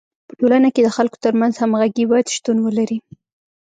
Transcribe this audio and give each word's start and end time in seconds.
په 0.27 0.33
ټولنه 0.39 0.67
کي 0.75 0.81
د 0.83 0.89
خلکو 0.97 1.17
ترمنځ 1.25 1.53
همږغي 1.57 2.03
باید 2.11 2.27
شتون 2.35 2.57
ولري. 2.61 2.97